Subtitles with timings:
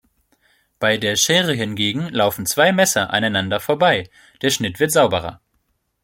[0.79, 4.09] Bei der Schere hingegen laufen zwei Messer aneinander vorbei,
[4.41, 5.41] der Schnitt wird sauberer.